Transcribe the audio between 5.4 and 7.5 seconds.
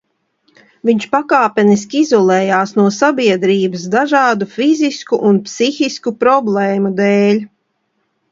psihisku problēmu dēļ.